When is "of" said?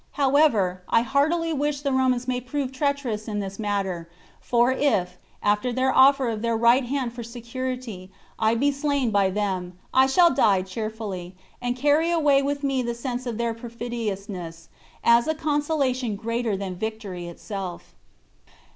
6.27-6.41, 13.27-13.37